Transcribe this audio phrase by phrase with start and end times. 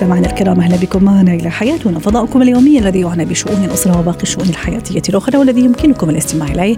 [0.00, 1.04] مستمعينا الكرام أهلا بكم.
[1.04, 6.10] معنا إلى حياتنا فضاؤكم اليومي الذي يعنى بشؤون الأسرة وباقي الشؤون الحياتية الأخرى والذي يمكنكم
[6.10, 6.76] الاستماع إليه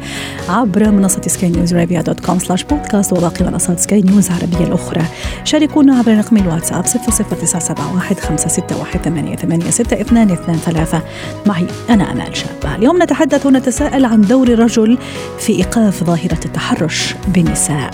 [0.48, 5.02] عبر منصة سكاي نيوز عربيه dot com slash بودكاست وباقي منصات سكاي نيوز العربية الأخرى.
[5.44, 11.00] شاركونا عبر رقم الواتساب 00971 561 886223
[11.46, 14.98] معي أنا آمال شابه اليوم نتحدث ونتساءل عن دور الرجل
[15.38, 17.90] في إيقاف ظاهرة التحرش بالنساء.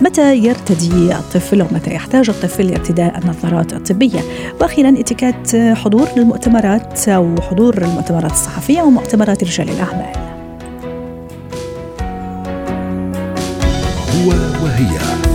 [0.00, 4.20] متى يرتدي الطفل أو متى يحتاج الطفل لارتداء النظارات الطبية؟
[4.72, 10.12] وأخيرا إتيكيت حضور المؤتمرات أو حضور المؤتمرات الصحفية ومؤتمرات رجال الأعمال.
[14.14, 14.28] هو
[14.64, 15.31] وهي.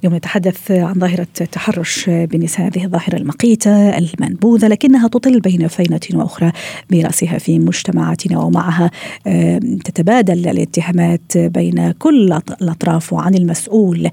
[0.00, 6.52] اليوم نتحدث عن ظاهرة التحرش بالنساء هذه الظاهرة المقيتة المنبوذة لكنها تطل بين فينة وأخرى
[6.90, 8.90] برأسها في مجتمعاتنا ومعها
[9.84, 14.10] تتبادل الاتهامات بين كل الأطراف وعن المسؤول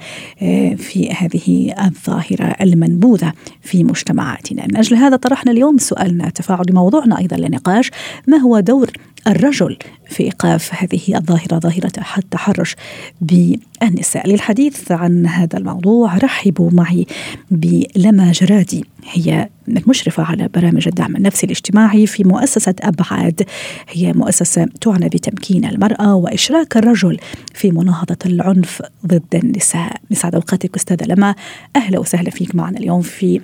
[0.77, 4.65] في هذه الظاهرة المنبوذة في مجتمعاتنا.
[4.67, 7.91] من أجل هذا طرحنا اليوم سؤالنا تفاعل موضوعنا أيضا للنقاش
[8.27, 8.91] ما هو دور
[9.27, 9.77] الرجل
[10.09, 12.75] في إيقاف هذه الظاهرة ظاهرة التحرش
[13.21, 14.29] بالنساء.
[14.29, 17.05] للحديث عن هذا الموضوع رحبوا معي
[17.51, 18.85] بلما جرادي.
[19.11, 23.43] هي المشرفة على برامج الدعم النفسي الاجتماعي في مؤسسة أبعاد.
[23.89, 27.17] هي مؤسسة تعنى بتمكين المرأة وإشراك الرجل
[27.53, 29.97] في مناهضة العنف ضد النساء.
[30.11, 31.35] نسعد أوقاتك أستاذة لما.
[31.75, 33.41] أهلا وسهلا فيك معنا اليوم في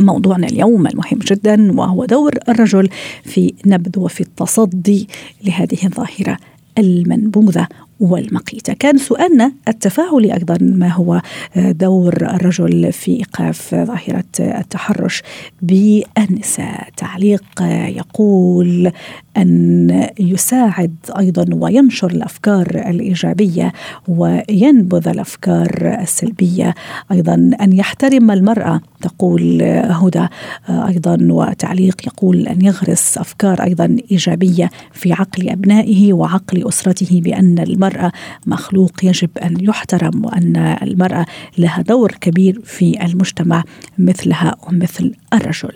[0.00, 2.88] موضوعنا اليوم المهم جدا وهو دور الرجل
[3.24, 5.08] في نبذ وفي التصدي
[5.44, 6.36] لهذه الظاهرة
[6.78, 7.66] المنبوذة
[8.00, 8.72] والمقيتة.
[8.72, 11.22] كان سؤالنا التفاعلي أيضا ما هو
[11.56, 15.22] دور الرجل في إيقاف ظاهرة التحرش
[15.62, 17.44] بالنساء؟ تعليق
[17.88, 18.92] يقول
[19.40, 23.72] أن يساعد أيضا وينشر الأفكار الإيجابية
[24.08, 26.74] وينبذ الأفكار السلبية.
[27.12, 30.26] أيضا أن يحترم المرأة تقول هدى.
[30.68, 38.12] أيضا وتعليق يقول أن يغرس أفكار أيضا إيجابية في عقل أبنائه وعقل أسرته بأن المرأة
[38.46, 41.26] مخلوق يجب أن يحترم وأن المرأة
[41.58, 43.64] لها دور كبير في المجتمع
[43.98, 45.72] مثلها ومثل الرجل.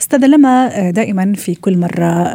[0.00, 2.34] أستاذ لما دائما في كل مرة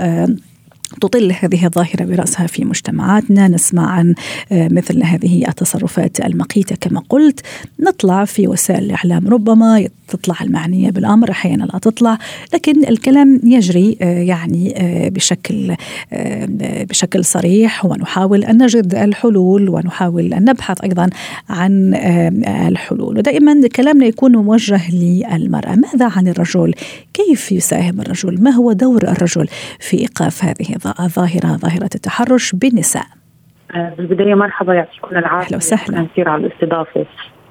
[1.01, 3.47] تطل هذه الظاهرة برأسها في مجتمعاتنا.
[3.47, 4.15] نسمع عن
[4.51, 7.41] مثل هذه التصرفات المقيتة كما قلت.
[7.79, 9.27] نطلع في وسائل الإعلام.
[9.27, 12.17] ربما تطلع المعنية بالأمر أحيانا لا تطلع
[12.53, 14.73] لكن الكلام يجري يعني
[15.13, 15.75] بشكل
[16.89, 21.09] بشكل صريح ونحاول أن نجد الحلول ونحاول أن نبحث أيضا
[21.49, 21.93] عن
[22.67, 23.17] الحلول.
[23.17, 25.75] ودائما كلامنا يكون موجه للمرأة.
[25.75, 26.73] ماذا عن الرجل؟
[27.13, 29.47] كيف يساهم الرجل؟ ما هو دور الرجل
[29.79, 33.05] في إيقاف هذه الظاهرة ظاهرة التحرش بالنساء؟
[33.97, 35.47] بالبداية مرحبا يعطيكم العافية.
[35.47, 36.07] أهلا وسهلا.
[36.13, 37.05] كثير على الاستضافة.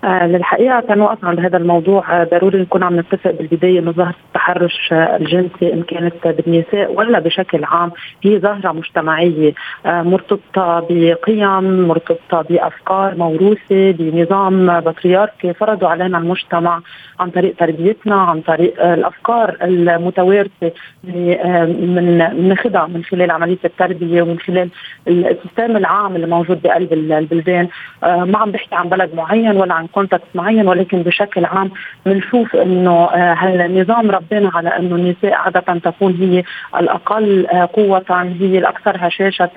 [0.04, 2.20] آه للحقيقة تنوقف عند هذا الموضوع.
[2.20, 7.19] آه ضروري نكون عم نتفق بالبداية إنه ظاهرة التحرش آه الجنسي إن كانت بالنساء ولا
[7.19, 7.91] بشكل عام
[8.22, 9.53] هي ظاهرة مجتمعية.
[9.87, 15.53] مرتبطة بقيم مرتبطة بأفكار موروثة بنظام بطريركي.
[15.53, 16.81] فرضوا علينا المجتمع
[17.20, 20.72] عن طريق تربيتنا عن طريق الأفكار المتوارثة
[21.04, 24.69] من ناخذها من خلال عملية التربية ومن خلال
[25.09, 27.69] ال system العام اللي موجود بقلب البلدان.
[28.03, 31.71] ما عم بحكي عن بلد معين ولا عن context معين ولكن بشكل عام
[32.06, 36.43] بنشوف إنه هالنظام ربانا على إنه النساء عادة تكون هي
[36.81, 38.05] الأقل قوة
[38.41, 39.50] هي الاكثر هشاشه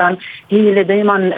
[0.52, 1.34] هي اللي دائما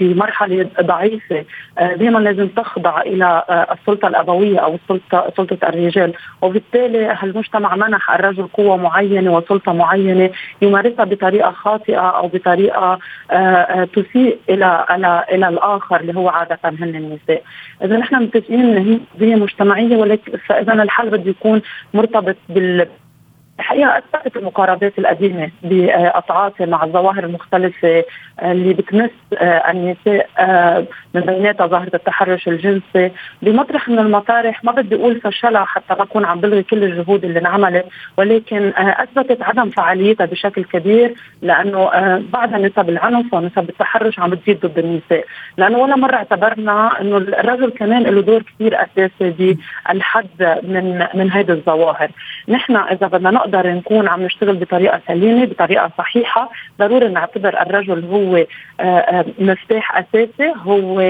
[0.00, 1.44] بمرحلة ضعيفة
[1.78, 3.42] دائما لازم تخضع إلى
[3.72, 6.12] السلطة الأبوية أو السلطة سلطة الرجال.
[6.42, 10.30] وبالتالي هالمجتمع منح الرجل قوة معينة وسلطة معينة
[10.62, 12.98] يمارسها بطريقة خاطئة أو بطريقة
[13.94, 17.42] تسيء إلى إلى إلى الآخر اللي هو عادة هن النساء.
[17.84, 21.62] اذا نحن متفقين إن هي مجتمعية ولكن فاذا الحل بده يكون
[21.94, 22.88] مرتبط بال
[23.72, 28.04] الحقيقة اثبتت المقاربات القديمة بالتعاطي مع الظواهر المختلفة
[28.42, 29.10] اللي بتمس
[29.42, 30.28] النساء
[31.14, 33.10] من بيناتها ظاهرة التحرش الجنسي.
[33.42, 37.38] بمطرح من المطارح ما بدي أقول فشلها حتى ما أكون عم بلغي كل الجهود اللي
[37.38, 37.86] انعملت
[38.16, 41.90] ولكن أثبتت عدم فعاليتها بشكل كبير لأنه
[42.32, 45.24] بعدها نسب العنف ونسب التحرش عم بتزيد ضد النساء.
[45.56, 49.56] لأنه ولا مرة اعتبرنا إنه الرجل كمان له دور كثير أساسي
[49.88, 52.10] بالحد من من هذه الظواهر.
[52.48, 56.50] نحن إذا بدنا نقدر نقدر نكون عم نشتغل بطريقة سليمة بطريقة صحيحة.
[56.78, 58.44] ضروري نعتبر الرجل هو
[59.38, 61.00] مفتاح أساسي هو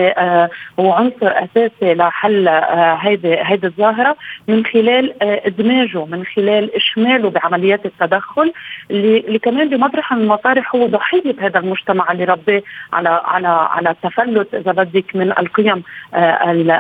[0.81, 4.17] هو عنصر أساسي لحل هيدي هيدي الظاهرة.
[4.49, 8.53] من خلال إدماجه من خلال إشماله بعمليات التدخل
[8.91, 12.63] اللي, كمان بمطرح من المطارح هو ضحية هذا المجتمع اللي رباه
[12.93, 15.83] على على على التفلت إذا بدك من القيم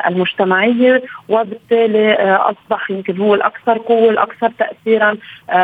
[0.06, 1.02] المجتمعية.
[1.28, 5.16] وبالتالي أصبح يمكن هو الأكثر قوة الأكثر تاثيرا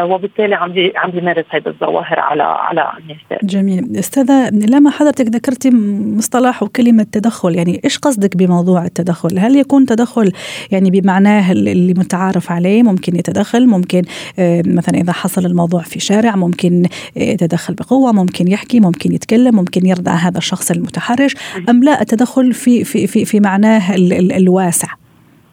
[0.04, 3.46] وبالتالي عم عم بيمارس هذه الظواهر على على النساء.
[3.46, 5.70] جميل، أستاذة لما حضرتك ذكرتي
[6.16, 10.32] مصطلح وكلمة تدخل، يعني إيش قصدك بموضوع التدخل؟ هل يكون تدخل
[10.70, 14.02] يعني بمعناه اللي متعارف عليه ممكن يتدخل، ممكن
[14.38, 16.86] آه، مثلا إذا حصل الموضوع في شارع ممكن
[17.16, 21.34] يتدخل بقوة، ممكن يحكي، ممكن يتكلم، ممكن يردع هذا الشخص المتحرش،
[21.68, 23.94] أم لا التدخل في في في في معناه
[24.36, 24.88] الواسع؟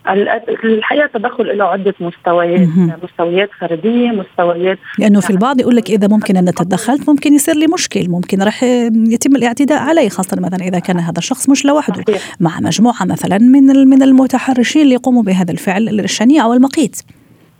[0.07, 2.67] الحقيقة التدخل له عدة مستويات
[3.03, 7.67] مستويات فرديه مستويات لأنه في البعض يقول لك إذا ممكن أنا تدخلت ممكن يصير لي
[7.67, 8.63] مشكل ممكن راح
[8.93, 12.03] يتم الاعتداء علي خاصة مثلا إذا كان هذا الشخص مش لوحده.
[12.39, 17.01] مع مجموعة مثلا من من المتحرشين اللي يقوموا بهذا الفعل الشنيع أو المقيت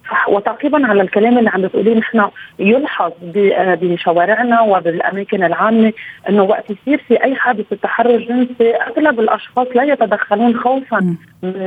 [0.10, 3.12] صح وتعقيبا على الكلام اللي عم بتقوليه نحن يلحظ
[3.56, 5.94] بشوارعنا وبالأماكن العامة
[6.30, 11.16] إنه وقت يصير في أي حادث تحرش جنسي أغلب الأشخاص لا يتدخلون خوفا.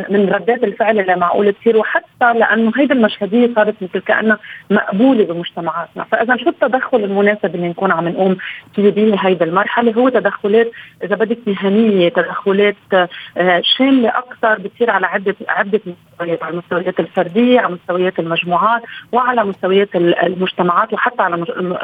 [0.09, 4.39] من ردات الفعل اللي معقول تصير وحتى لأنه هيدي المشهدية صارت مثل كأنها
[4.71, 8.37] مقبولة بمجتمعاتنا، فإذا شو التدخل المناسب اللي نكون عم نقوم
[8.75, 10.71] فيه بهيدي المرحلة؟ هو تدخلات
[11.05, 17.61] إذا بدك مهنية، تدخلات آه، شاملة أكثر بتصير على عدة عدة مستويات، على المستويات الفردية،
[17.61, 18.83] على مستويات المجموعات
[19.13, 21.35] وعلى مستويات المجتمعات وحتى على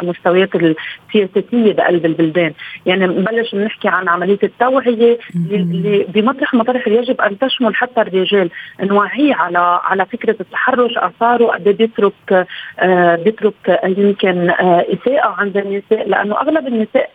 [0.03, 2.53] المستويات السياسية بقلب البلدان،
[2.87, 5.19] يعني نبلش نحكي عن عملية التوعية
[5.51, 8.51] اللي بمطرح مطارح يجب أن تشمل حتى الرجال
[8.81, 12.47] نوعيه على على فكرة التحرش آثاره قد إيه بيترك
[12.79, 17.11] آه بيترك يمكن آه إساءة عند النساء لأنه أغلب النساء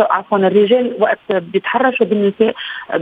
[0.00, 2.54] عفوا الرجال وقت بيتحرشوا بالنساء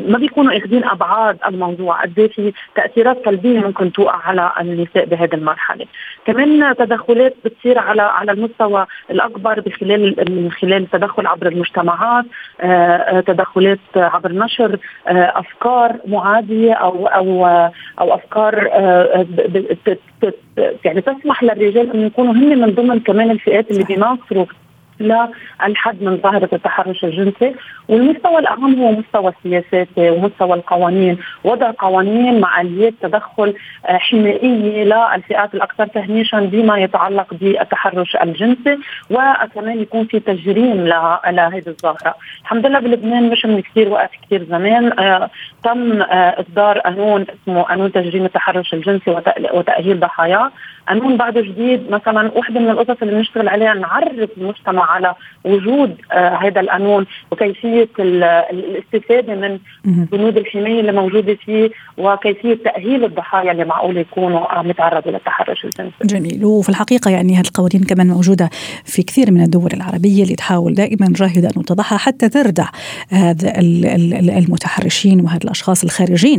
[0.09, 5.35] ما بيكونوا اخذين أبعاد الموضوع قد إيه في تأثيرات سلبية ممكن توقع على النساء بهذه
[5.35, 5.87] المرحلة.
[6.27, 12.25] كمان تدخلات بتصير على على المستوى الأكبر بخلال من خلال التدخل عبر المجتمعات
[12.61, 17.47] آه, تدخلات عبر نشر أفكار معادية أو
[18.01, 19.27] أو أفكار آه،
[20.59, 24.47] آه، يعني تسمح للرجال أن يكونوا هم من ضمن كمان الفئات اللي بيناصروا
[25.03, 27.55] للحد من ظاهرة التحرش الجنسي
[27.89, 31.19] والمستوى الأهم هو مستوى السياسات ومستوى القوانين.
[31.45, 33.55] وضع قوانين مع آليات تدخل
[33.87, 38.79] آه، حمائية للفئات الأكثر تهميشا بما يتعلق بالتحرش الجنسي
[39.11, 42.15] وكمان يكون في تجريم لهذه الظاهرة.
[42.43, 45.31] الحمد لله بلبنان مش من كثير وقت كثير زمان آه
[45.65, 49.11] تم آه إصدار قانون اسمه قانون تجريم التحرش الجنسي
[49.53, 50.51] وتأهيل ضحاياه
[50.89, 56.37] قانون بعد جديد مثلا وحده من القصص اللي بنشتغل عليها نعرف المجتمع على وجود آه
[56.37, 63.97] هذا القانون وكيفية الاستفادة من بنود الحماية اللي موجودة فيه وكيفية تأهيل الضحايا اللي معقول
[63.97, 65.93] يكونوا عم يتعرضوا للتحرش الجنسي.
[66.05, 68.51] جميل وفي الحقيقة يعني هذه القوانين كمان موجودة
[68.85, 72.67] في كثير من الدول العربية اللي تحاول دائما جاهده أن تضعها حتى تردع
[73.11, 73.53] هذا
[74.39, 76.39] المتحرشين وهذا الأشخاص الخارجين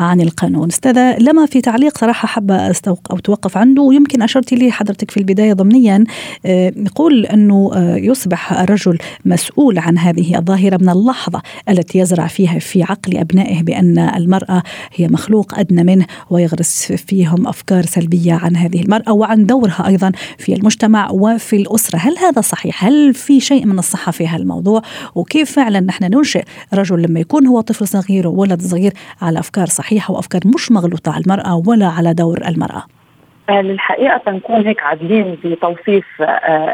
[0.00, 0.68] عن القانون.
[0.68, 5.16] أستاذة لما في تعليق صراحة حابه استوق أو توقف عنده ويمكن اشرتي لي حضرتك في
[5.16, 6.04] البداية ضمنيا
[6.46, 12.58] آه، يقول أنه آه، يصبح الرجل مسؤول عن هذه الظاهرة من اللحظة التي يزرع فيها
[12.58, 14.62] في عقل أبنائه بأن المرأة
[14.94, 20.54] هي مخلوق أدنى منه ويغرس فيهم أفكار سلبية عن هذه المرأة وعن دورها أيضا في
[20.54, 24.82] المجتمع وفي الأسرة، هل هذا صحيح؟ هل في شيء من الصحة في هذا الموضوع؟
[25.14, 30.14] وكيف فعلا نحن ننشئ رجل لما يكون هو طفل صغير وولد صغير على أفكار صحيحة
[30.14, 33.01] وأفكار مش مغلوطة على المرأة ولا على دور المرأة؟
[33.50, 36.24] للحقيقة تنكون هيك عادلين بتوصيف آه،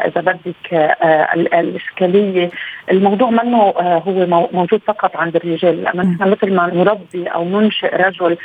[0.07, 2.49] إذا بدك آه، الإشكالية.
[2.91, 7.95] الموضوع منه آه، هو موجود فقط عند الرجال لما نحن مثل ما نربي أو ننشئ
[7.95, 8.37] رجل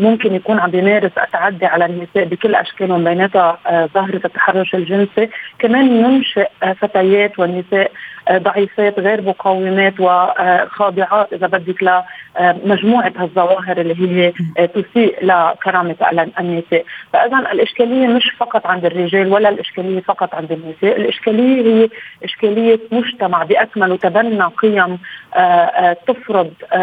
[0.00, 3.58] ممكن يكون عم بيمارس التعدي على النساء بكل أشكالهم بيناتها
[3.94, 5.28] ظاهرة التحرش الجنسي.
[5.58, 6.48] كمان ننشئ
[6.80, 7.90] فتيات والنساء
[8.32, 14.32] ضعيفات غير مقاومات وخاضعات إذا بدك لمجموعة الظواهر اللي هي
[14.66, 15.96] تسيء لكرامة
[16.40, 21.88] النساء فاذا الإشكالية مش فقط عند الرجال ولا الإشكالية فقط عند النساء الإشكالية هي
[22.24, 24.98] إشكالية مجتمع باكمله تبنى قيم
[25.34, 26.78] آه، آه، تفرض آه،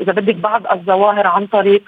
[0.00, 1.82] إذا بدك بعض الظواهر عن طريق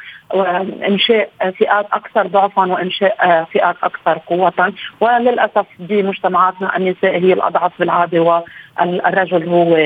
[0.89, 4.73] إنشاء فئات أكثر ضعفا وإنشاء فئات أكثر قوة.
[5.01, 9.77] وللأسف بمجتمعاتنا النساء هي الأضعف بالعادة والرجل هو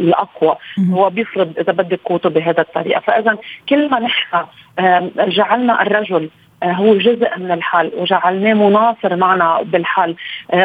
[0.00, 0.56] الأقوى.
[0.90, 3.00] هو بيفرض إذا بدك قوته بهذا الطريقة.
[3.00, 3.36] فإذا
[3.68, 4.46] كل ما نحن
[5.18, 6.30] جعلنا الرجل
[6.62, 10.14] هو جزء من الحل وجعلناه مناصر معنا بالحل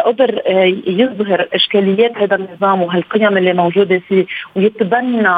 [0.05, 0.41] قدر
[0.87, 4.25] يظهر إشكاليات هذا النظام وهالقيم اللي موجودة فيه
[4.55, 5.29] ويتبنى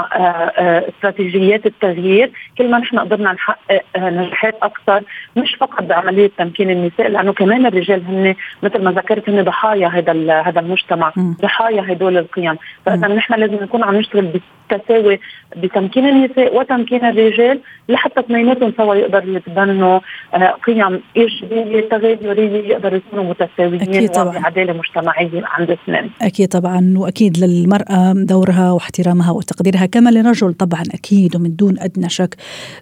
[0.90, 2.32] استراتيجيات التغيير.
[2.58, 5.04] كل ما نحن قدرنا نحقق نجاحات أكثر
[5.36, 10.42] مش فقط بعملية تمكين النساء لأنه كمان الرجال هن مثل ما ذكرت هن ضحايا هذا
[10.42, 11.14] هذا المجتمع.
[11.18, 12.58] ضحايا هدول القيم.
[12.86, 14.26] فإذا نحن لازم نكون عم نشتغل
[14.70, 15.20] بالتساوي
[15.56, 20.00] بتمكين النساء وتمكين الرجال لحتى اثنيناتهم سوا يقدروا يتبنوا
[20.34, 26.12] آه، قيم ايجابيه تغيريه يقدروا يكونوا متساويين وبعداله مجتمعية عند اثنين.
[26.22, 32.36] أكيد طبعا وأكيد للمرأة دورها واحترامها وتقديرها كما للرجل طبعا أكيد ومن دون أدنى شك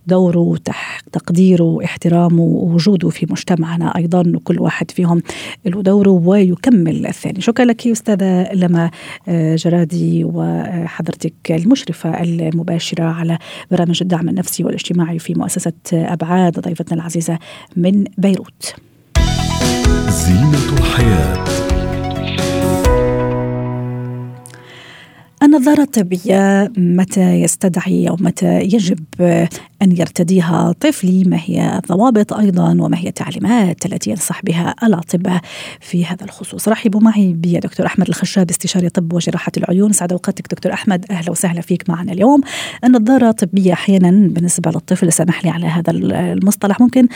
[0.07, 5.21] دوره وتقديره واحترامه ووجوده في مجتمعنا أيضا وكل واحد فيهم
[5.65, 7.41] له دوره ويكمل الثاني.
[7.41, 8.91] شكرا لك أستاذة لما
[9.27, 13.37] آه، جرادي وحضرتك المشرفة المباشرة على
[13.71, 17.39] برامج الدعم النفسي والاجتماعي في مؤسسة أبعاد ضيفتنا العزيزة
[17.75, 18.75] من بيروت.
[20.09, 21.43] زينة الحياة
[25.43, 28.99] النظارة الطبية متى يستدعي أو متى يجب
[29.81, 35.41] أن يرتديها طفلي ما هي الضوابط أيضا وما هي التعليمات التي ينصح بها الأطباء
[35.79, 36.67] في هذا الخصوص.
[36.67, 39.91] رحبوا معي بدكتور أحمد الخشاب استشاري طب وجراحة العيون.
[39.91, 42.41] سعد أوقاتك دكتور أحمد أهلا وسهلا فيك معنا اليوم.
[42.83, 47.07] النظارة الطبية أحيانا بالنسبة للطفل سمح لي على هذا المصطلح ممكن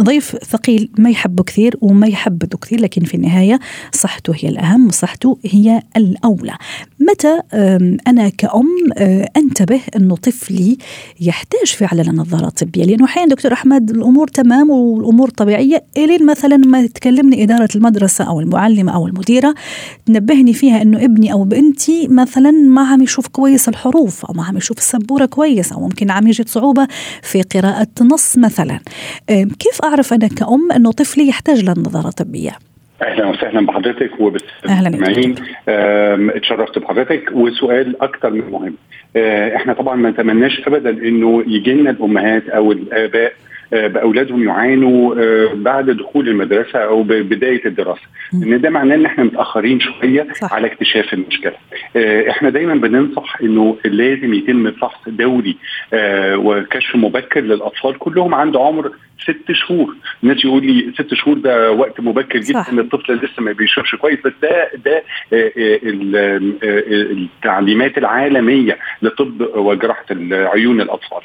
[0.00, 3.60] ضيف ثقيل ما يحبه كثير وما يحبده كثير لكن في النهاية
[3.92, 6.54] صحته هي الأهم وصحته هي الأولى.
[7.00, 7.40] متى
[8.06, 8.66] أنا كأم
[9.36, 10.78] أنتبه أنه طفلي
[11.20, 16.86] يحتاج فعلا لنظارة طبية لأنه أحيانا دكتور أحمد الأمور تمام والأمور طبيعية إلين مثلا ما
[16.86, 19.54] تكلمني إدارة المدرسة أو المعلمة أو المديرة
[20.06, 24.56] تنبهني فيها أنه ابني أو بنتي مثلا ما عم يشوف كويس الحروف أو ما عم
[24.56, 26.88] يشوف السبورة كويس أو ممكن عم يجد صعوبة
[27.22, 28.80] في قراءة نص مثلا
[29.28, 32.69] كيف أعرف أنا كأم أنه طفلي يحتاج للنظارة الطبية؟
[33.02, 35.34] أهلا وسهلا بحضرتك وبالمستمعين
[35.68, 37.30] اتشرفت بحضرتك.
[37.32, 38.74] وسؤال أكثر من مهم.
[39.16, 43.32] آه، إحنا طبعا ما نتمناش ابدا إنه يجي لنا الأمهات أو الآباء
[43.72, 48.00] آه، بأولادهم يعانوا آه، بعد دخول المدرسة أو بداية الدراسة.
[48.34, 50.54] إن ده معناه إن إحنا متأخرين شوية صح.
[50.54, 51.52] على اكتشاف المشكلة.
[52.30, 55.56] إحنا دايما بننصح إنه لازم يتم فحص دوري
[56.34, 57.98] وكشف مبكر للأطفال.
[57.98, 59.94] كلهم عند عمر ست شهور.
[60.22, 64.18] الناس يقول لي ست شهور ده وقت مبكر جدا ان الطفل لسه ما بيشوفش كويس.
[64.24, 65.80] بس ده ده آه، آه،
[66.64, 66.80] آه،
[67.12, 71.22] التعليمات العالمية لطب وجراحة عيون الأطفال.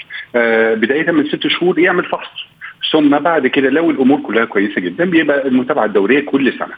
[0.75, 2.45] بداية من ست شهور يعمل فحص.
[2.91, 6.73] ثم بعد كده لو الأمور كلها كويسة جدا بيبقى المتابعة الدورية كل سنة.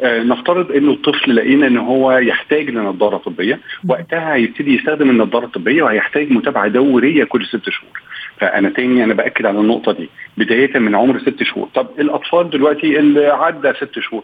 [0.00, 3.60] آه نفترض إنه الطفل لقينا إن هو يحتاج لنظارة طبية.
[3.88, 8.00] وقتها هيبتدي يستخدم النظارة الطبية وهيحتاج متابعة دورية كل ست شهور.
[8.40, 10.08] فأنا تاني أنا بأكد على النقطة دي.
[10.36, 11.68] بداية من عمر ست شهور.
[11.74, 14.22] طب الأطفال دلوقتي اللي عدى ست شهور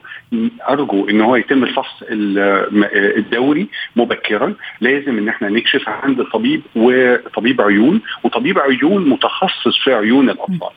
[0.68, 4.54] أرجو إن هو يتم الفحص الدوري مبكرا.
[4.80, 10.70] لازم إن إحنا نكشف عند طبيب وطبيب عيون وطبيب عيون متخصص في عيون الأطفال.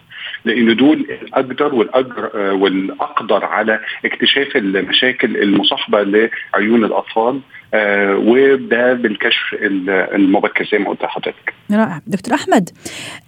[0.48, 7.40] لأن دول الأقدر والاجر آه، والأقدر على اكتشاف المشاكل المصاحبة لعيون الأطفال
[7.74, 11.54] آه وده بالكشف المبكر زي ما قلت لحضرتك.
[11.72, 12.70] رائع، دكتور أحمد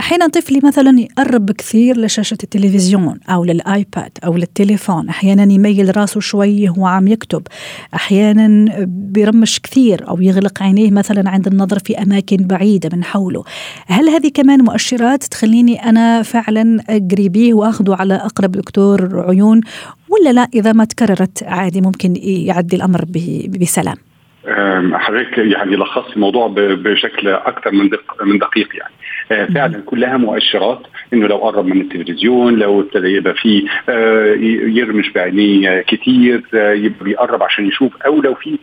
[0.01, 6.69] أحيانا طفلي مثلا يقرب كثير لشاشة التلفزيون أو للآيباد أو للتليفون، أحيانا يميل راسه شوي
[6.69, 7.47] وهو عم يكتب،
[7.95, 13.43] أحيانا بيرمش كثير أو يغلق عينيه مثلا عند النظر في أماكن بعيدة من حوله.
[13.87, 19.61] هل هذه كمان مؤشرات تخليني أنا فعلا اجري به واخذه على أقرب دكتور عيون
[20.09, 23.05] ولا لا؟ إذا ما تكررت عادي ممكن يعدي الأمر
[23.61, 23.95] بسلام؟
[24.93, 28.93] حضرتك يعني لخصت الموضوع بشكل أكثر من دق من دقيق يعني.
[29.31, 30.81] آه، فعلا كلها مؤشرات.
[31.13, 34.33] إنه لو قرب من التلفزيون لو ابتدى يبقى فيه آه،
[34.67, 38.57] يرمش بعينيه كتير آه، يبقى بيقرب عشان يشوف أو لو في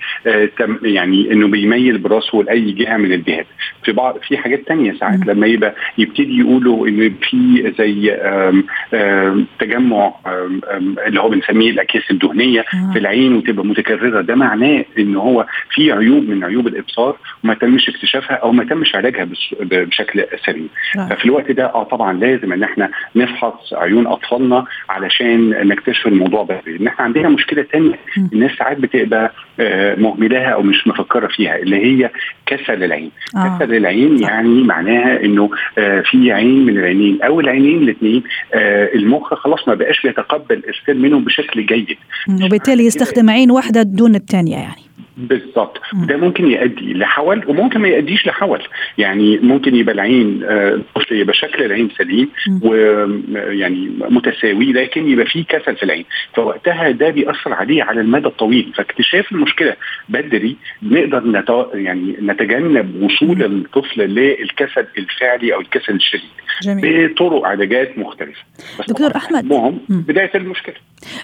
[0.83, 3.47] يعني إنه بيميل براسه لأي جهة من الجهات.
[3.85, 9.47] في بعض في حاجات تانية ساعات لما يبقى يبتدي يقولوا إنه في زي آم آم
[9.59, 10.61] تجمع آم
[11.07, 14.21] اللي هو بنسميه الأكياس الدهنية في العين وتبقى متكررة.
[14.21, 18.95] ده معناه إن هو في عيوب من عيوب الإبصار وما تمش اكتشافها أو ما تمش
[18.95, 19.29] علاجها
[19.61, 20.69] بشكل سليم.
[21.11, 26.77] ففي الوقت ده آه طبعا لازم إن إحنا نفحص عيون أطفالنا علشان نكتشف الموضوع بدري
[26.81, 27.99] إن إحنا عندنا مشكلة ثانية
[28.33, 32.11] الناس ساعات بتبقى آه، مهملها أو مش مفكرة فيها اللي هي
[32.47, 33.11] كسل العين.
[33.37, 33.59] آه.
[33.59, 37.23] كسل العين يعني معناها إنه آه، في عين من العينين.
[37.23, 38.23] أو العينين الاثنين
[38.55, 41.97] آه، المخ خلاص ما بقاش بيتقبل ارسال منهم بشكل جيد.
[42.45, 44.86] وبالتالي يستخدم عين واحدة دون الثانية يعني.
[45.17, 48.63] بالظبط ده ممكن يؤدي لحول وممكن ما يؤديش لحول
[48.99, 52.29] يعني ممكن يبقى العين الطفل يبقى شكل العين سليم
[52.63, 56.05] ويعني متساوي لكن يبقى فيه كسل في العين.
[56.35, 58.73] فوقتها ده بيأثر عليه على المدى الطويل.
[58.77, 59.77] فاكتشاف المشكلة
[60.09, 61.67] بدري نقدر نت...
[61.75, 66.31] يعني نتجنب وصول الطفل للكسل الفعلي أو الكسل الشديد
[66.63, 67.09] جميل.
[67.09, 68.41] بطرق علاجات مختلفة.
[68.89, 69.49] دكتور أحمد
[69.89, 70.75] بداية المشكلة.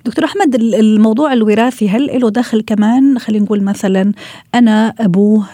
[0.04, 4.12] دكتور أحمد الموضوع الوراثي هل له دخل كمان؟ خلينا نقول مثلا
[4.54, 5.44] أنا أبوه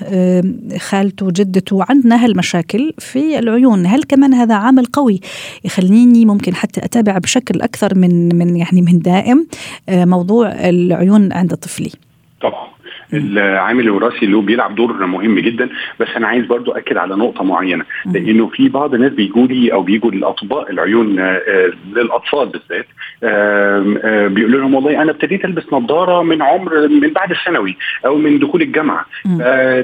[0.79, 3.87] خالته جدته عندنا هالمشاكل في العيون.
[3.87, 5.21] هل كمان هذا عامل قوي
[5.65, 9.47] يخليني ممكن حتى أتابع بشكل أكثر من من يعني من دائم
[9.89, 11.91] موضوع العيون عند طفلي؟
[12.43, 12.69] طبعا.
[13.13, 15.69] العامل الوراثي اللي هو بيلعب دور مهم جدا.
[16.01, 19.83] بس أنا عايز برضو أكد على نقطة معينة لأنه في بعض الناس بيجوا لي أو
[19.83, 21.21] بيجوا لاطباء العيون
[21.95, 22.87] للأطفال بالذات
[24.33, 28.63] بيقولوا لهم والله أنا ابتديت ألبس نظارة من عمر من بعد الثانوي أو من دخول
[28.63, 29.07] الجامعة.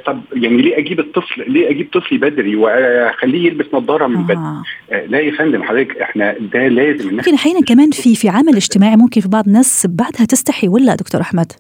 [0.07, 5.19] طب يعني ليه أجيب الطفل ليه أجيب طفلي بدري وأخليه يلبس نظارة من بدري؟ لا
[5.21, 9.29] يا فندم حضرتك إحنا ده لازم ممكن أحيانا كمان في في عامل اجتماعي ممكن في
[9.29, 11.53] بعض الناس بعدها تستحي ولا دكتور أحمد؟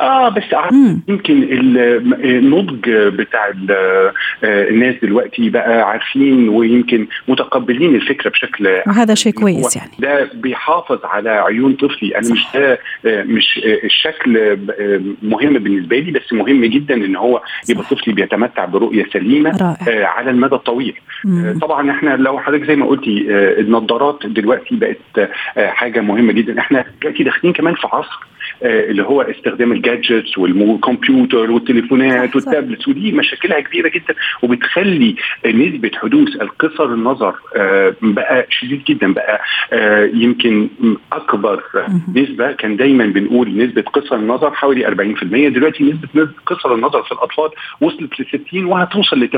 [0.00, 0.42] آه بس
[1.08, 1.42] يمكن
[2.24, 3.52] النضج بتاع
[4.44, 9.90] الناس دلوقتي بقى عارفين ويمكن متقبلين الفكرة بشكل وهذا شيء كويس يعني.
[9.98, 12.18] ده بيحافظ على عيون طفلي.
[12.18, 14.58] أنا مش ده مش الشكل
[15.22, 20.08] مهم بالنسبة لي بس مهم جدا إن هو يبقى طفلي بيتمتع برؤية سليمة رائع.
[20.08, 20.94] على المدى الطويل.
[21.24, 21.58] مم.
[21.62, 23.24] طبعا إحنا لو حضرتك زي ما قلتي
[23.60, 26.58] النظارات دلوقتي بقت حاجة مهمة جدا.
[26.58, 28.20] إحنا دلوقتي داخلين كمان في عصر
[28.62, 35.14] اللي هو استخدام ال gadgets والكمبيوتر والتليفونات وال tablets ودي مشاكلها كبيرة جدا وبتخلي
[35.46, 37.34] نسبة حدوث القصر النظر
[38.02, 39.40] بقى شديد جدا بقى
[40.14, 40.68] يمكن
[41.12, 41.62] أكبر
[42.14, 47.50] نسبة كان دايما بنقول نسبة قصر النظر حوالي 40% دلوقتي نسبة قصر النظر في الأطفال
[47.80, 49.28] وصلت ل 60 وهتوصل ل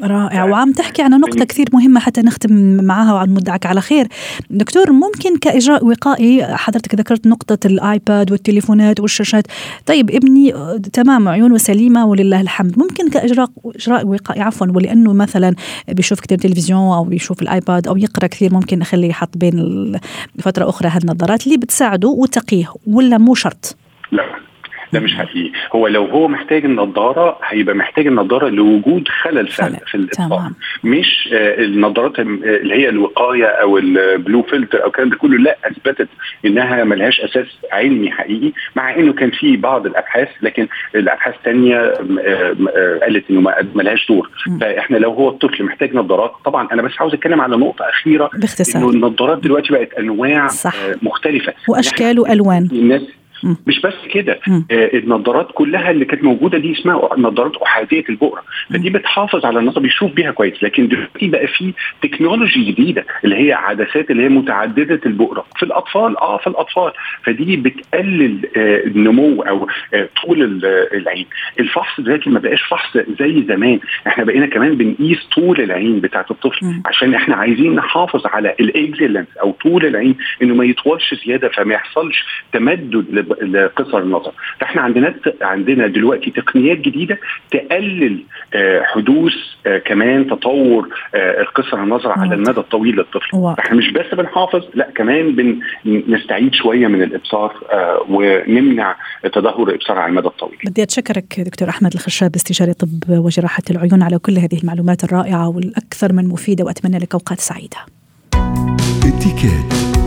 [0.00, 4.06] 80% رائع وعم تحكي عن نقطة كثير مهمة حتى نختم معها وعن مدعك على خير.
[4.50, 9.44] دكتور ممكن كإجراء وقائي حضرتك ذكرت نقطة الآيباد والتليفونات والشاشات
[9.86, 10.54] طيب ابني
[10.92, 12.78] تمام عيونه سليمه ولله الحمد.
[12.78, 15.54] ممكن كإجراء إجراء وقائي عفوا ولأنه مثلا
[15.88, 19.92] بيشوف كثير تلفزيون أو بيشوف الآيباد أو يقرأ كثير ممكن أخليه يحط بين
[20.38, 21.46] فترة أخرى هالنظارات.
[21.46, 23.76] اللي بتساعده وتقيه ولا مو شرط؟
[24.94, 25.50] ده مش حقيقي.
[25.74, 30.50] هو لو هو محتاج النضارة هيبقى محتاج النضارة لوجود خلل فعلا في الإطفاء.
[30.84, 36.08] مش آه النضارات اللي هي الوقاية أو البلو فلتر أو الكلام ده كله لا أثبتت
[36.44, 42.56] إنها ملهاش أساس علمي حقيقي مع إنه كان في بعض الأبحاث لكن الأبحاث الثانية آه
[43.02, 44.30] قالت إنه ملهاش دور.
[44.60, 48.82] فإحنا لو هو الطفل محتاج نظارات طبعا أنا بس عاوز أتكلم على نقطة أخيرة باختصار.
[48.82, 50.74] إنه النظارات دلوقتي بقت أنواع صح.
[50.74, 51.52] آه مختلفة.
[51.68, 52.68] وأشكال وألوان.
[52.72, 53.02] الناس
[53.66, 54.40] مش بس كده.
[54.70, 58.42] آه النظارات كلها اللي كانت موجودة دي اسمها نظارات أحادية البؤرة.
[58.70, 60.62] فدي بتحافظ على النظر بيشوف بيها كويس.
[60.62, 65.44] لكن دلوقتي بقى في technology جديدة اللي هي عدسات اللي هي متعددة البؤرة.
[65.56, 66.92] في الأطفال آه في الأطفال.
[67.24, 70.42] فدي بتقلل آه النمو أو آه طول
[70.94, 71.26] العين.
[71.60, 73.80] الفحص دلوقتي ما بقاش فحص زي زمان.
[74.06, 76.82] إحنا بقينا كمان بنقيس طول العين بتاعت الطفل م.
[76.86, 81.48] عشان إحنا عايزين نحافظ على ال axial length أو طول العين إنه ما يطولش زيادة
[81.48, 87.18] فما يحصلش تمدد لقصر النظر فاحنا عندنا عندنا دلوقتي تقنيات جديدة
[87.50, 88.18] تقلل
[88.82, 89.32] حدوث
[89.84, 93.54] كمان تطور القصر النظر على المدى الطويل للطفل.
[93.56, 95.36] فاحنا مش بس بنحافظ لا كمان
[95.84, 97.54] بنستعيد شوية من الإبصار
[98.08, 100.58] ونمنع تدهور الإبصار على المدى الطويل.
[100.64, 106.12] بدي أتشكرك دكتور أحمد الخشاب استشاري طب وجراحة العيون على كل هذه المعلومات الرائعة والأكثر
[106.12, 107.76] من مفيدة وأتمنى لك أوقات سعيدة.
[109.04, 110.03] اتكات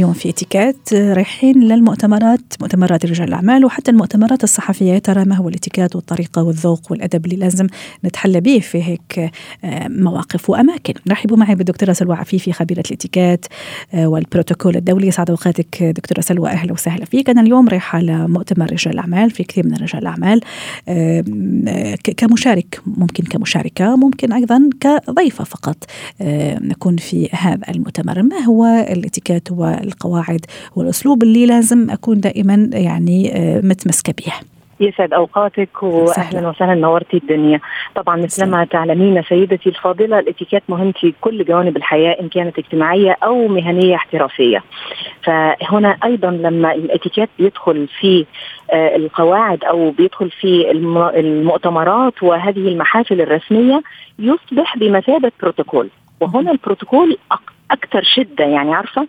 [0.00, 4.98] اليوم في اتيكات رايحين للمؤتمرات مؤتمرات رجال الأعمال وحتى المؤتمرات الصحفية.
[4.98, 7.66] ترى ما هو الاتيكات والطريقة والذوق والأدب اللي لازم
[8.04, 9.30] نتحلى به في هيك
[9.88, 10.94] مواقف وأماكن.
[11.08, 13.46] رحبوا معي بالدكتورة سلوى عفيفي خبيرة الاتيكات
[13.94, 15.10] والبروتوكول الدولي.
[15.10, 16.50] سعد أوقاتك دكتورة سلوى.
[16.50, 17.30] أهلا وسهلا فيك.
[17.30, 20.40] أنا اليوم رايحة لمؤتمر رجال الأعمال في كثير من رجال الأعمال
[22.16, 25.76] كمشارك ممكن كمشاركة ممكن أيضا كضيفة فقط
[26.60, 28.22] نكون في هذا المؤتمر.
[28.22, 29.52] ما هو الاتيكات
[29.92, 30.40] القواعد
[30.76, 33.32] والأسلوب اللي لازم أكون دائما يعني
[33.64, 34.32] متمسكة به
[34.88, 37.60] يسعد أوقاتك واهلا وسهلا نورتي الدنيا.
[37.94, 43.16] طبعا مثل ما تعلمين سيدتي الفاضلة الإتيكيت مهم في كل جوانب الحياة إن كانت اجتماعية
[43.22, 44.62] أو مهنية احترافية.
[45.22, 48.26] فهنا أيضا لما الإتيكيت بيدخل في
[48.72, 50.70] القواعد أو بيدخل في
[51.20, 53.82] المؤتمرات وهذه المحافل الرسمية
[54.18, 55.88] يصبح بمثابة بروتوكول.
[56.20, 57.16] وهنا البروتوكول
[57.70, 59.06] أكثر شدة يعني عارفة؟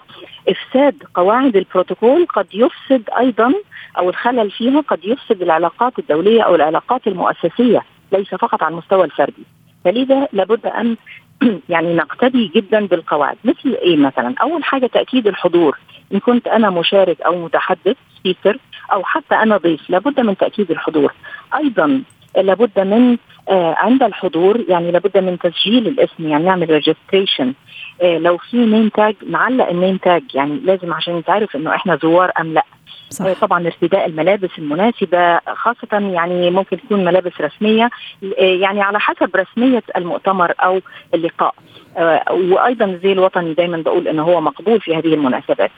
[0.49, 3.53] إفساد قواعد البروتوكول قد يفسد أيضا
[3.97, 9.43] أو الخلل فيها قد يفسد العلاقات الدولية أو العلاقات المؤسسية ليس فقط على المستوى الفردي.
[9.85, 10.97] فلذا لابد أن
[11.69, 13.37] يعني نقتدي جدا بالقواعد.
[13.43, 15.77] مثل إيه مثلا؟ أول حاجة تأكيد الحضور.
[16.13, 18.57] إن كنت أنا مشارك أو متحدث speaker
[18.91, 21.13] أو حتى أنا ضيف لابد من تأكيد الحضور.
[21.55, 22.03] أيضا
[22.37, 23.17] لابد من
[23.49, 27.53] عند الحضور يعني لابد من تسجيل الاسم يعني نعمل registration
[28.01, 31.99] آه لو في name tag نعلق ال name tag يعني لازم عشان يتعرف إنه إحنا
[32.03, 32.65] زوار أم لأ.
[33.09, 33.25] صح.
[33.25, 37.89] آه طبعا ارتداء الملابس المناسبة خاصة يعني ممكن تكون ملابس رسمية
[38.39, 40.81] آه يعني على حسب رسمية المؤتمر أو
[41.13, 41.53] اللقاء.
[41.97, 45.71] آه وأيضا الزي الوطني دايما بقول إنه هو مقبول في هذه المناسبات.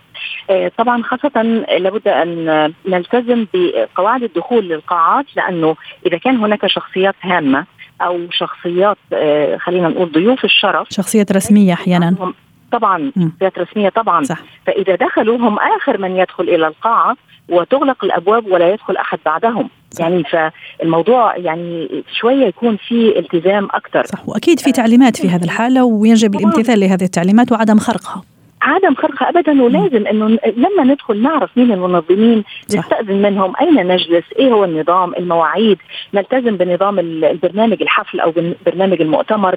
[0.50, 1.42] آه طبعا خاصة
[1.78, 7.53] لابد أن نلتزم بقواعد الدخول للقاعات لأنه إذا كان هناك شخصيات هامة
[8.02, 10.88] أو شخصيات آه خلينا نقول ضيوف الشرف.
[10.90, 12.34] شخصيات رسمية أحيانا.
[12.72, 14.24] طبعا شخصيات رسمية طبعا.
[14.24, 14.40] صح.
[14.68, 17.18] فإذا دخلوا هم آخر من يدخل إلى القاعة
[17.50, 19.70] وتغلق الأبواب ولا يدخل أحد بعدهم.
[19.92, 20.02] صح.
[20.02, 24.30] يعني فالموضوع يعني شوية يكون في التزام أكثر صح.
[24.30, 28.24] وأكيد في تعليمات في هذه الحالة ويجب الامتثال لهذه التعليمات وعدم خرقها.
[28.64, 32.44] عدم خرقها ابدا ولازم إنه لما ندخل نعرف مين المنظمين
[32.76, 35.78] نستأذن منهم أين نجلس إيه هو النظام المواعيد.
[36.14, 38.34] نلتزم بنظام البرنامج الحفل أو
[38.66, 39.56] برنامج المؤتمر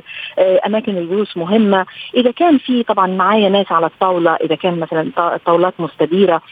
[0.67, 1.87] أماكن الجلوس مهمة.
[2.15, 5.11] إذا كان في طبعا معايا ناس على الطاولة إذا كان مثلا
[5.47, 6.43] طاولات مستديرة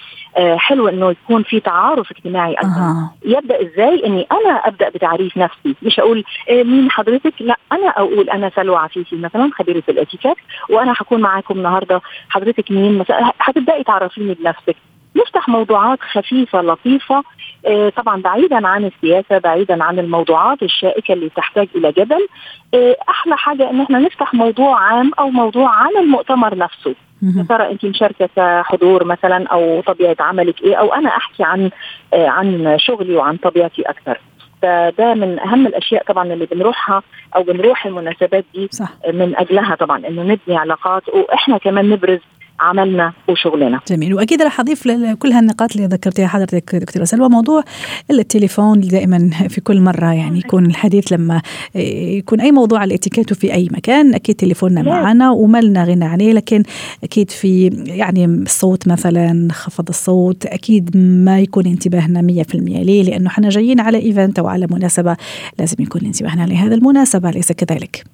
[0.57, 3.15] حلو إنه يكون في تعارف اجتماعي أيضا أه.
[3.25, 5.75] يبدأ إزاي؟ إني أنا أبدأ بتعريف نفسي.
[5.83, 10.37] مش أقول مين حضرتك؟ لا أنا أقول أنا سلوى عفيفي مثلا خبيرة الاتيكيت
[10.71, 14.77] وأنا هكون معاكم النهارده حضرتك مين مثلا هتبدأي تعرفيني بنفسك.
[15.17, 17.23] نفتح موضوعات خفيفة لطيفة.
[17.67, 22.29] آه طبعا بعيدا عن السياسة بعيدا عن الموضوعات الشائكة اللي تحتاج إلى جدل.
[22.75, 26.95] آه أحلى حاجة إن إحنا نفتح موضوع عام أو موضوع عن المؤتمر نفسه.
[27.23, 31.71] يا ترى انت مشاركة كحضور مثلا أو طبيعة عملك إيه؟ أو أنا أحكي عن
[32.15, 34.21] آه عن شغلي وعن طبيعتي أكثر.
[34.63, 37.03] فده من أهم الأشياء طبعا اللي بنروحها
[37.37, 38.89] أو بنروح المناسبات دي صح.
[39.13, 41.09] من أجلها طبعا إنه نبني علاقات.
[41.09, 42.19] وإحنا كمان نبرز
[42.61, 43.81] عملنا وشغلنا.
[43.89, 44.15] جميل.
[44.15, 44.89] وأكيد رح أضيف
[45.19, 47.63] كل هالنقاط اللي ذكرتيها حضرتك دكتورة سلوى موضوع
[48.11, 51.43] التليفون دائما في كل مرة يعني يكون الحديث لما
[51.75, 56.33] يكون أي موضوع على الاتيكيت في أي مكان أكيد تليفوننا معنا وما لنا غنى عليه.
[56.33, 56.63] لكن
[57.05, 63.49] أكيد في يعني الصوت مثلا خفض الصوت أكيد ما يكون انتباهنا 100% ليه؟ لأنه إحنا
[63.49, 65.17] جايين على إيفنت أو على مناسبة
[65.59, 68.05] لازم يكون انتباهنا لهذا المناسبة أليس كذلك؟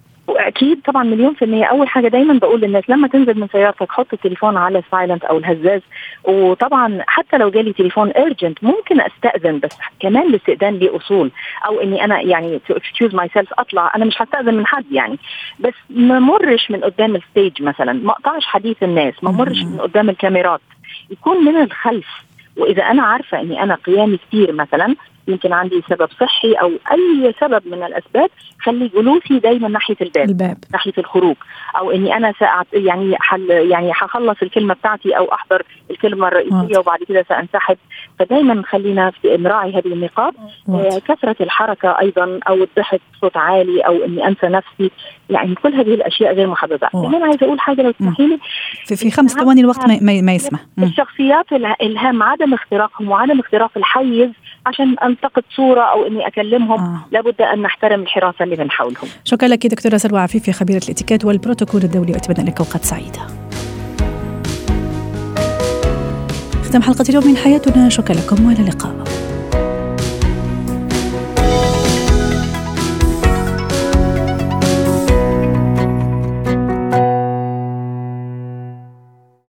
[0.51, 1.65] واكيد طبعا مليون في المية.
[1.65, 5.81] أول حاجة دايما بقول للناس لما تنزل من سيارتك حط التليفون على silent أو الهزاز.
[6.25, 11.31] وطبعا حتى لو جالي تليفون urgent ممكن أستأذن بس كمان الاستئذان ليه اصول
[11.67, 12.61] أو إني أنا يعني
[12.95, 13.93] excuse myself أطلع.
[13.97, 15.19] أنا مش هستأذن من حد يعني.
[15.61, 17.93] بس ما مرش من قدام ال stage مثلا.
[17.93, 19.15] ما أقطعش حديث الناس.
[19.25, 20.61] ما مرش من قدام الكاميرات.
[21.11, 22.07] يكون من الخلف.
[22.57, 24.97] وإذا أنا عارفة إني أنا قيامي كتير مثلا
[25.31, 28.31] يمكن عندي سبب صحي أو أي سبب من الأسباب
[28.63, 30.59] خلي جلوسي دايما ناحية الباب, الباب.
[30.73, 31.37] ناحية الخروج.
[31.79, 36.99] أو إني أنا سأعت يعني حل يعني هخلص الكلمة بتاعتي أو أحضر الكلمة الرئيسية وبعد
[37.09, 37.77] كده سأنسحب.
[38.19, 40.35] فدايما خلينا نراعي هذه النقاط.
[40.69, 44.91] آه كثرة الحركة أيضا أو الضحك بصوت عالي أو إني أنسى نفسي.
[45.31, 46.89] يعني كل هذه الأشياء غير محببة.
[46.89, 48.39] كمان عايزة أقول حاجة لو تسمحي لي
[48.87, 50.61] في, في خمس ثواني الوقت ما, ما يسمح.
[50.79, 54.31] الشخصيات الهام عدم اختراقهم وعدم اختراق الحيز
[54.67, 57.01] عشان انتقد صورة أو إني أكلمهم آه.
[57.13, 61.83] لابد أن نحترم الحراسة اللي من حولهم شكرا لك دكتورة سلوى عفيفي خبيرة الإتيكيت والبروتوكول
[61.83, 63.21] الدولي وأتمنى لك أوقات سعيدة.
[66.65, 67.89] ختام حلقة اليوم من حياتنا.
[67.89, 69.05] شكرا لكم وإلى اللقاء.